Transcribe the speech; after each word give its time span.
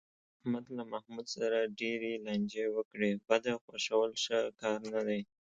احمد 0.39 0.65
له 0.77 0.83
محمود 0.93 1.25
سره 1.37 1.71
ډېرې 1.79 2.11
لانجې 2.25 2.65
وکړې، 2.77 3.11
بده 3.27 3.53
خوښول 3.63 4.11
ښه 4.23 4.39
کار 4.61 4.79
نه 4.93 5.01
دی. 5.07 5.21